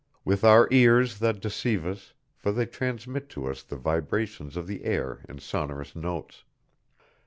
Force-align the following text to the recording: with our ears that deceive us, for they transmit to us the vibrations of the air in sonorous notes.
with 0.25 0.43
our 0.43 0.67
ears 0.71 1.19
that 1.19 1.39
deceive 1.39 1.85
us, 1.85 2.15
for 2.35 2.51
they 2.51 2.65
transmit 2.65 3.29
to 3.29 3.45
us 3.47 3.61
the 3.61 3.75
vibrations 3.75 4.57
of 4.57 4.65
the 4.65 4.83
air 4.83 5.23
in 5.29 5.37
sonorous 5.37 5.95
notes. 5.95 6.43